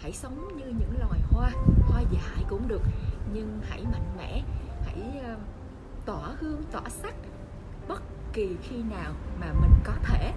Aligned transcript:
hãy 0.00 0.12
sống 0.12 0.56
như 0.56 0.64
những 0.64 0.98
loài 0.98 1.20
hoa 1.30 1.50
hoa 1.80 2.00
dại 2.00 2.44
cũng 2.48 2.68
được. 2.68 2.82
Nhưng 3.32 3.60
hãy 3.68 3.84
mạnh 3.92 4.16
mẽ 4.16 4.42
hãy 4.84 5.22
uh, 5.32 5.40
tỏa 6.04 6.34
hương 6.40 6.62
tỏa 6.72 6.88
sắc 6.88 7.14
bất 7.88 8.02
kỳ 8.32 8.56
khi 8.62 8.82
nào 8.82 9.12
mà 9.40 9.52
mình 9.52 9.72
có 9.84 9.92
thể. 10.02 10.32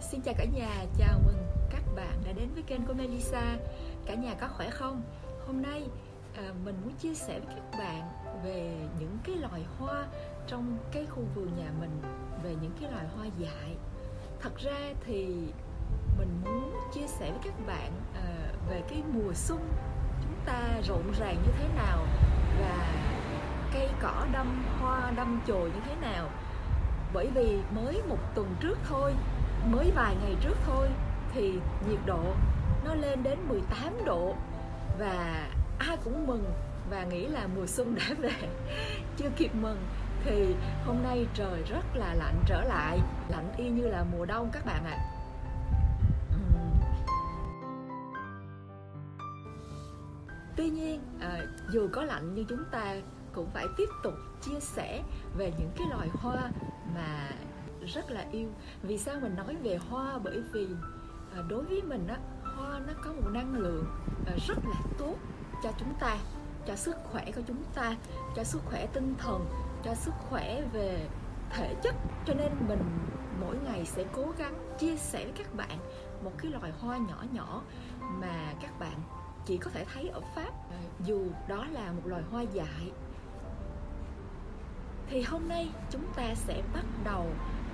Xin 0.00 0.20
chào 0.20 0.34
cả 0.38 0.44
nhà, 0.44 0.84
chào 0.98 1.20
mừng 1.26 1.46
các 1.70 1.82
bạn 1.96 2.22
đã 2.26 2.32
đến 2.32 2.48
với 2.54 2.62
kênh 2.62 2.86
của 2.86 2.92
Melissa. 2.92 3.56
Cả 4.06 4.14
nhà 4.14 4.34
có 4.40 4.48
khỏe 4.48 4.70
không? 4.70 5.02
Hôm 5.46 5.62
nay 5.62 5.88
à, 6.36 6.52
mình 6.64 6.76
muốn 6.84 6.92
chia 6.94 7.14
sẻ 7.14 7.40
với 7.40 7.54
các 7.54 7.78
bạn 7.78 8.19
về 8.44 8.70
những 8.98 9.18
cái 9.24 9.36
loài 9.36 9.64
hoa 9.78 10.04
trong 10.46 10.78
cái 10.92 11.06
khu 11.06 11.22
vườn 11.34 11.56
nhà 11.56 11.70
mình 11.80 12.02
Về 12.42 12.54
những 12.62 12.72
cái 12.80 12.90
loài 12.90 13.04
hoa 13.16 13.26
dại. 13.38 13.76
Thật 14.40 14.56
ra 14.56 14.78
thì 15.06 15.26
mình 16.18 16.40
muốn 16.44 16.74
chia 16.94 17.06
sẻ 17.06 17.30
với 17.30 17.40
các 17.44 17.66
bạn 17.66 17.92
à, 18.14 18.52
về 18.70 18.82
cái 18.88 19.02
mùa 19.12 19.32
xuân 19.34 19.58
Chúng 20.22 20.34
ta 20.46 20.80
rộn 20.88 21.12
ràng 21.20 21.36
như 21.46 21.52
thế 21.58 21.68
nào 21.76 22.06
Và 22.60 23.00
cây 23.74 23.88
cỏ 24.00 24.26
đâm 24.32 24.64
hoa 24.80 25.12
đâm 25.16 25.40
chồi 25.46 25.70
như 25.74 25.80
thế 25.84 25.94
nào. 26.00 26.28
Bởi 27.12 27.28
vì 27.34 27.58
mới 27.76 28.02
một 28.08 28.18
tuần 28.34 28.54
trước 28.60 28.78
thôi 28.88 29.14
mới 29.66 29.90
vài 29.94 30.16
ngày 30.22 30.36
trước 30.40 30.56
thôi 30.66 30.88
thì 31.34 31.52
nhiệt 31.88 31.98
độ 32.06 32.34
nó 32.84 32.94
lên 32.94 33.22
đến 33.22 33.38
18 33.48 34.04
độ 34.04 34.34
và 34.98 35.48
ai 35.78 35.96
cũng 36.04 36.26
mừng 36.26 36.44
và 36.90 37.04
nghĩ 37.04 37.26
là 37.26 37.46
mùa 37.56 37.66
xuân 37.66 37.94
đã 37.94 38.14
về. 38.18 38.48
Chưa 39.16 39.30
kịp 39.36 39.50
mừng 39.54 39.78
thì 40.24 40.54
hôm 40.84 40.96
nay 41.02 41.26
trời 41.34 41.62
rất 41.62 41.84
là 41.94 42.14
lạnh 42.14 42.42
trở 42.46 42.64
lại 42.64 42.98
lạnh 43.28 43.52
y 43.56 43.68
như 43.68 43.88
là 43.88 44.04
mùa 44.12 44.26
đông 44.26 44.50
các 44.52 44.66
bạn 44.66 44.84
ạ. 44.84 44.96
À. 44.96 45.20
tuy 50.56 50.70
nhiên 50.70 51.00
à, 51.20 51.40
dù 51.70 51.88
có 51.92 52.04
lạnh 52.04 52.32
nhưng 52.34 52.44
chúng 52.44 52.64
ta 52.70 52.94
cũng 53.32 53.50
phải 53.54 53.66
tiếp 53.76 53.88
tục 54.02 54.14
chia 54.42 54.60
sẻ 54.60 55.02
về 55.36 55.52
những 55.58 55.70
cái 55.76 55.86
loài 55.90 56.08
hoa 56.12 56.50
mà 56.94 57.30
rất 57.86 58.10
là 58.10 58.24
yêu. 58.32 58.48
Vì 58.82 58.98
sao 58.98 59.20
mình 59.20 59.36
nói 59.36 59.56
về 59.62 59.76
hoa? 59.76 60.18
Bởi 60.18 60.42
vì 60.52 60.68
à, 61.36 61.42
đối 61.48 61.64
với 61.64 61.82
mình 61.82 62.06
á 62.06 62.16
hoa 62.42 62.80
nó 62.86 62.92
có 63.04 63.12
một 63.12 63.30
năng 63.30 63.54
lượng 63.54 63.84
à, 64.26 64.32
rất 64.48 64.58
là 64.64 64.80
tốt 64.98 65.14
cho 65.62 65.70
chúng 65.78 65.94
ta 66.00 66.16
cho 66.70 66.76
sức 66.76 66.96
khỏe 67.04 67.24
của 67.34 67.42
chúng 67.46 67.62
ta, 67.74 67.96
cho 68.36 68.44
sức 68.44 68.62
khỏe 68.64 68.86
tinh 68.86 69.14
thần, 69.18 69.46
cho 69.82 69.94
sức 69.94 70.14
khỏe 70.28 70.62
về 70.72 71.06
thể 71.50 71.74
chất 71.82 71.94
cho 72.26 72.34
nên 72.34 72.52
mình 72.68 72.82
mỗi 73.40 73.56
ngày 73.64 73.84
sẽ 73.86 74.04
cố 74.12 74.26
gắng 74.38 74.54
chia 74.78 74.96
sẻ 74.96 75.24
với 75.24 75.32
các 75.38 75.54
bạn 75.54 75.78
một 76.24 76.30
cái 76.38 76.50
loài 76.50 76.72
hoa 76.80 76.96
nhỏ 76.96 77.24
nhỏ 77.32 77.62
mà 78.00 78.54
các 78.62 78.78
bạn 78.80 78.94
chỉ 79.46 79.56
có 79.56 79.70
thể 79.70 79.84
thấy 79.92 80.08
ở 80.08 80.20
pháp 80.34 80.50
dù 81.04 81.26
đó 81.48 81.66
là 81.72 81.92
một 81.92 82.02
loài 82.04 82.22
hoa 82.30 82.42
dại, 82.42 82.92
thì 85.08 85.22
hôm 85.22 85.48
nay 85.48 85.68
chúng 85.90 86.12
ta 86.16 86.34
sẽ 86.34 86.62
bắt 86.74 86.84
đầu 87.04 87.26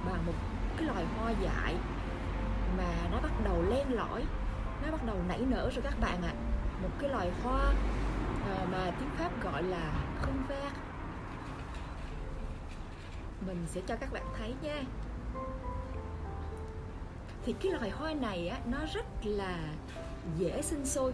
bằng 0.07 0.27
một 0.27 0.33
cái 0.77 0.87
loài 0.87 1.05
hoa 1.17 1.31
dại 1.31 1.77
mà 2.79 3.09
nó 3.13 3.21
bắt 3.21 3.33
đầu 3.45 3.63
len 3.71 3.93
lỏi, 3.93 4.25
nó 4.83 4.91
bắt 4.93 5.07
đầu 5.07 5.17
nảy 5.29 5.41
nở 5.49 5.71
rồi 5.75 5.83
các 5.83 6.01
bạn 6.01 6.23
ạ 6.23 6.33
à. 6.33 6.43
một 6.83 6.91
cái 7.01 7.11
loài 7.11 7.31
hoa 7.43 7.73
Ờ, 8.47 8.67
mà 8.73 8.91
tiếng 9.01 9.11
pháp 9.19 9.43
gọi 9.43 9.63
là 9.63 9.93
không 10.23 10.43
va 10.49 10.71
mình 13.47 13.67
sẽ 13.67 13.81
cho 13.87 13.97
các 13.97 14.13
bạn 14.13 14.23
thấy 14.39 14.55
nha. 14.63 14.83
Thì 17.45 17.53
cái 17.53 17.73
loài 17.73 17.91
hoa 17.91 18.13
này 18.13 18.49
á, 18.49 18.59
nó 18.67 18.79
rất 18.95 19.07
là 19.25 19.59
dễ 20.39 20.63
sinh 20.63 20.87
sôi. 20.87 21.13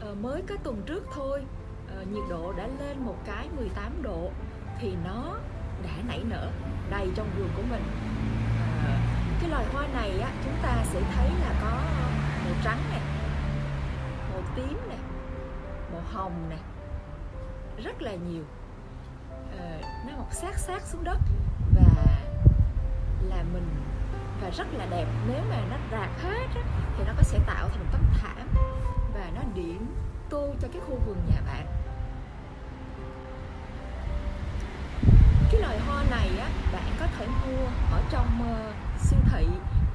À, 0.00 0.08
mới 0.20 0.42
có 0.48 0.54
tuần 0.62 0.82
trước 0.86 1.04
thôi 1.14 1.44
à, 1.88 1.96
nhiệt 2.12 2.24
độ 2.30 2.52
đã 2.52 2.68
lên 2.80 2.98
một 3.04 3.16
cái 3.26 3.48
18 3.56 4.02
độ 4.02 4.30
thì 4.80 4.94
nó 5.04 5.38
đã 5.84 5.90
nảy 6.08 6.24
nở 6.28 6.50
đầy 6.90 7.08
trong 7.14 7.30
vườn 7.38 7.48
của 7.56 7.62
mình. 7.70 7.82
À, 8.84 8.98
cái 9.40 9.50
loài 9.50 9.64
hoa 9.72 9.86
này 9.86 10.20
á 10.20 10.30
chúng 10.44 10.56
ta 10.62 10.84
sẽ 10.84 11.00
thấy 11.14 11.30
là 11.40 11.54
có 11.62 11.70
màu 12.44 12.54
trắng 12.64 12.78
này 12.90 13.00
màu 14.32 14.42
tím 14.56 14.78
này 14.88 14.98
màu 15.96 16.04
hồng 16.12 16.48
này 16.48 16.58
rất 17.84 18.02
là 18.02 18.12
nhiều. 18.14 18.44
À, 19.58 19.78
nó 20.06 20.16
mọc 20.16 20.32
sát 20.32 20.58
sát 20.58 20.82
xuống 20.82 21.04
đất 21.04 21.18
và 21.74 22.04
là 23.22 23.42
mình 23.52 23.68
và 24.42 24.50
rất 24.50 24.66
là 24.72 24.86
đẹp. 24.90 25.06
Nếu 25.28 25.42
mà 25.50 25.56
nó 25.70 25.76
rạc 25.92 26.10
hết 26.22 26.46
á, 26.54 26.62
thì 26.96 27.04
nó 27.06 27.12
có 27.16 27.22
sẽ 27.22 27.38
tạo 27.46 27.68
thành 27.68 27.78
một 27.78 27.90
tấm 27.92 28.02
thảm 28.20 28.48
và 29.14 29.30
nó 29.34 29.40
điểm 29.54 29.94
tô 30.30 30.54
cho 30.60 30.68
cái 30.72 30.82
khu 30.86 30.98
vườn 31.06 31.16
nhà 31.30 31.40
bạn. 31.46 31.66
Cái 35.52 35.60
loài 35.60 35.78
hoa 35.78 36.04
này 36.10 36.28
á 36.38 36.48
bạn 36.72 36.96
có 37.00 37.06
thể 37.18 37.26
mua 37.26 37.66
ở 37.92 38.02
trong 38.10 38.40
uh, 38.40 39.00
siêu 39.00 39.20
thị 39.32 39.46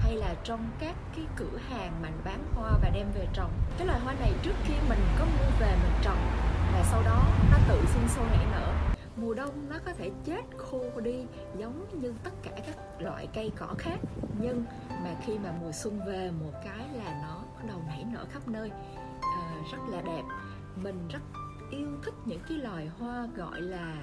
hay 0.01 0.15
là 0.15 0.35
trong 0.43 0.69
các 0.79 0.95
cái 1.15 1.25
cửa 1.35 1.57
hàng 1.69 2.01
mà 2.01 2.09
bán 2.23 2.43
hoa 2.55 2.71
và 2.81 2.89
đem 2.89 3.07
về 3.15 3.27
trồng? 3.33 3.51
Cái 3.77 3.87
loài 3.87 3.99
hoa 3.99 4.13
này 4.13 4.33
trước 4.43 4.55
khi 4.63 4.73
mình 4.89 4.99
có 5.19 5.25
mua 5.25 5.49
về 5.59 5.77
mình 5.83 5.93
trồng 6.01 6.19
và 6.73 6.83
sau 6.83 7.01
đó 7.03 7.23
nó 7.51 7.57
tự 7.67 7.81
sinh 7.85 8.07
sôi 8.07 8.25
nảy 8.25 8.45
nở. 8.51 8.73
Mùa 9.15 9.33
đông 9.33 9.69
nó 9.69 9.75
có 9.85 9.93
thể 9.93 10.11
chết 10.25 10.41
khô 10.57 10.99
đi 11.03 11.25
giống 11.57 12.01
như 12.01 12.13
tất 12.23 12.31
cả 12.43 12.51
các 12.67 12.75
loại 12.99 13.27
cây 13.33 13.51
cỏ 13.57 13.67
khác. 13.77 13.97
Nhưng 14.39 14.65
mà 14.89 15.15
khi 15.25 15.37
mà 15.37 15.53
mùa 15.61 15.71
xuân 15.71 15.99
về 16.05 16.31
một 16.31 16.51
cái 16.63 16.87
là 16.93 17.21
nó 17.23 17.43
bắt 17.55 17.67
đầu 17.67 17.81
nảy 17.87 18.03
nở 18.03 18.25
khắp 18.31 18.47
nơi. 18.47 18.71
À, 19.21 19.55
rất 19.71 19.79
là 19.89 20.01
đẹp. 20.01 20.23
Mình 20.75 21.07
rất 21.09 21.21
yêu 21.71 21.87
thích 22.03 22.13
những 22.25 22.41
cái 22.49 22.57
loài 22.57 22.89
hoa 22.99 23.27
gọi 23.35 23.61
là 23.61 23.95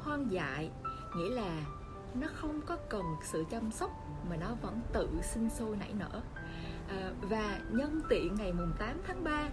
hoang 0.00 0.32
dại 0.32 0.70
nghĩa 1.16 1.30
là 1.30 1.60
nó 2.20 2.28
không 2.34 2.60
có 2.66 2.76
cần 2.88 3.02
sự 3.22 3.44
chăm 3.50 3.70
sóc 3.70 3.90
mà 4.30 4.36
nó 4.36 4.54
vẫn 4.62 4.80
tự 4.92 5.08
sinh 5.22 5.50
sôi 5.50 5.76
nảy 5.76 5.92
nở. 5.92 6.20
À, 6.88 7.10
và 7.20 7.60
nhân 7.70 8.00
tiện 8.08 8.34
ngày 8.34 8.52
mùng 8.52 8.72
8 8.78 9.00
tháng 9.06 9.24
3 9.24 9.48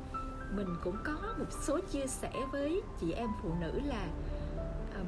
mình 0.52 0.76
cũng 0.84 0.98
có 1.04 1.14
một 1.38 1.46
số 1.68 1.80
chia 1.92 2.08
sẻ 2.08 2.32
với 2.52 2.82
chị 3.00 3.12
em 3.12 3.30
phụ 3.42 3.50
nữ 3.62 3.80
là 3.80 4.08
um, 4.96 5.06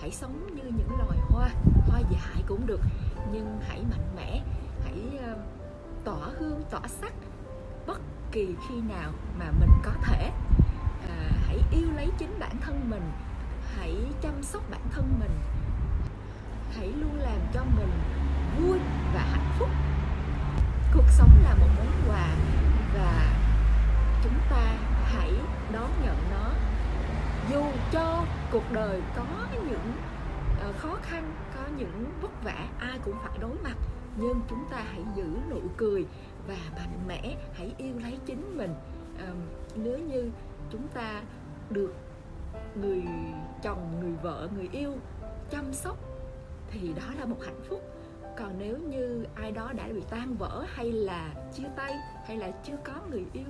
hãy 0.00 0.10
sống 0.10 0.54
như 0.54 0.62
những 0.62 0.90
loài 0.98 1.18
hoa 1.28 1.48
hoa 1.88 2.00
dại 2.10 2.42
cũng 2.46 2.66
được 2.66 2.80
nhưng 3.32 3.58
hãy 3.68 3.84
mạnh 3.90 4.14
mẽ 4.16 4.42
hãy 4.84 5.20
uh, 5.32 5.38
tỏa 6.04 6.28
hương 6.38 6.62
tỏa 6.70 6.88
sắc 6.88 7.12
bất 7.86 8.00
kỳ 8.32 8.54
khi 8.68 8.74
nào 8.88 9.12
mà 9.38 9.50
mình 9.60 9.70
có 9.84 9.92
thể. 10.04 10.30
À, 11.08 11.30
hãy 11.46 11.60
yêu 11.72 11.88
lấy 11.96 12.08
chính 12.18 12.38
bản 12.38 12.56
thân 12.60 12.90
mình 12.90 13.02
hãy 13.76 13.96
chăm 14.22 14.42
sóc 14.42 14.62
bản 14.70 14.80
thân 14.90 15.04
mình 15.20 15.30
hãy 16.76 16.88
luôn 16.88 17.18
làm 17.18 17.38
cho 17.54 17.64
mình 17.76 17.90
vui 18.58 18.78
và 19.14 19.20
hạnh 19.20 19.52
phúc. 19.58 19.68
Cuộc 20.94 21.08
sống 21.08 21.30
là 21.44 21.54
một 21.54 21.68
món 21.76 21.92
quà 22.08 22.34
và 22.94 23.32
chúng 24.24 24.38
ta 24.50 24.76
hãy 25.04 25.32
đón 25.72 25.90
nhận 26.04 26.16
nó. 26.30 26.50
Dù 27.50 27.64
cho 27.92 28.24
cuộc 28.52 28.72
đời 28.72 29.02
có 29.16 29.46
những 29.52 29.92
ờ, 30.60 30.72
khó 30.78 30.96
khăn 31.02 31.32
có 31.56 31.62
những 31.76 32.12
vất 32.20 32.44
vả 32.44 32.68
ai 32.78 32.98
cũng 33.04 33.16
phải 33.22 33.38
đối 33.38 33.54
mặt 33.64 33.76
nhưng 34.16 34.40
chúng 34.48 34.64
ta 34.70 34.76
hãy 34.76 35.02
giữ 35.16 35.26
nụ 35.50 35.60
cười 35.76 36.06
và 36.48 36.56
mạnh 36.76 37.08
mẽ 37.08 37.36
hãy 37.54 37.72
yêu 37.78 37.94
lấy 38.02 38.18
chính 38.26 38.58
mình. 38.58 38.74
À, 39.18 39.28
nếu 39.76 39.98
như 39.98 40.30
chúng 40.70 40.88
ta 40.88 41.22
được 41.70 41.94
người 42.74 43.02
chồng 43.62 44.00
người 44.00 44.14
vợ 44.22 44.48
người 44.56 44.68
yêu 44.72 44.94
chăm 45.50 45.72
sóc 45.72 45.98
thì 46.72 46.92
đó 46.92 47.14
là 47.18 47.24
một 47.24 47.36
hạnh 47.44 47.60
phúc. 47.68 47.80
Còn 48.36 48.54
nếu 48.58 48.78
như 48.78 49.26
ai 49.34 49.52
đó 49.52 49.72
đã 49.72 49.88
bị 49.88 50.02
tan 50.10 50.34
vỡ 50.34 50.64
hay 50.74 50.92
là 50.92 51.30
chia 51.52 51.68
tay 51.76 51.94
hay 52.26 52.36
là 52.36 52.50
chưa 52.64 52.76
có 52.84 52.92
người 53.10 53.24
yêu 53.32 53.46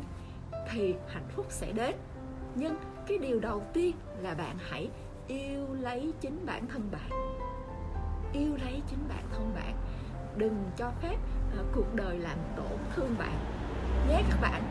thì 0.71 0.95
hạnh 1.09 1.29
phúc 1.37 1.47
sẽ 1.49 1.73
đến. 1.73 1.95
Nhưng 2.55 2.75
cái 3.07 3.19
điều 3.19 3.41
đầu 3.41 3.63
tiên 3.73 3.97
là 4.23 4.35
bạn 4.35 4.57
hãy 4.59 4.89
yêu 5.27 5.67
lấy 5.81 6.13
chính 6.21 6.47
bản 6.47 6.67
thân 6.67 6.91
bạn. 6.93 7.11
Yêu 8.33 8.57
lấy 8.65 8.83
chính 8.91 9.09
bản 9.09 9.25
thân 9.33 9.53
bạn. 9.55 9.77
Đừng 10.37 10.65
cho 10.77 10.91
phép 11.03 11.17
uh, 11.61 11.67
cuộc 11.75 11.95
đời 11.95 12.19
làm 12.19 12.39
tổn 12.57 12.79
thương 12.97 13.15
bạn. 13.19 13.45
Nhé 14.09 14.23
các 14.31 14.39
bạn. 14.41 14.63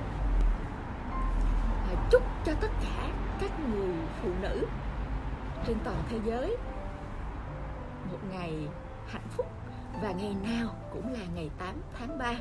Uh, 1.94 2.00
chúc 2.12 2.24
cho 2.46 2.54
tất 2.62 2.72
cả 2.84 3.12
các 3.42 3.52
người 3.70 3.94
phụ 4.22 4.30
nữ 4.42 4.68
trên 5.68 5.78
toàn 5.84 6.04
thế 6.10 6.20
giới 6.26 6.58
một 8.12 8.20
ngày 8.32 8.68
hạnh 9.08 9.28
phúc 9.30 9.46
và 10.02 10.12
ngày 10.12 10.36
nào 10.44 10.76
cũng 10.94 11.14
là 11.14 11.26
ngày 11.36 11.50
8 11.58 11.76
tháng 12.00 12.18
3 12.18 12.34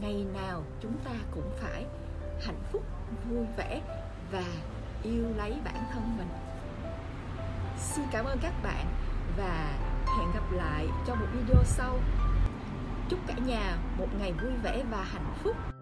ngày 0.00 0.26
nào 0.34 0.62
chúng 0.80 0.98
ta 1.04 1.10
cũng 1.30 1.50
phải 1.60 1.84
hạnh 2.46 2.60
phúc, 2.72 2.82
vui 3.30 3.46
vẻ 3.56 3.80
và 4.32 4.44
yêu 5.02 5.24
lấy 5.36 5.54
bản 5.64 5.84
thân 5.92 6.16
mình. 6.18 6.28
Xin 7.78 8.04
cảm 8.12 8.24
ơn 8.24 8.38
các 8.42 8.52
bạn 8.62 8.86
và 9.36 9.78
hẹn 10.18 10.30
gặp 10.34 10.52
lại 10.52 10.88
trong 11.06 11.20
một 11.20 11.26
video 11.32 11.64
sau. 11.64 11.98
Chúc 13.08 13.18
cả 13.26 13.34
nhà 13.46 13.76
một 13.98 14.08
ngày 14.18 14.32
vui 14.32 14.52
vẻ 14.62 14.84
và 14.90 15.02
hạnh 15.02 15.34
phúc. 15.42 15.75